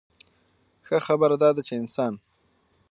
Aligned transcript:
ښۀ 0.85 0.97
خبره 1.07 1.35
دا 1.43 1.49
ده 1.55 1.61
چې 1.67 1.73
انسان 1.81 2.13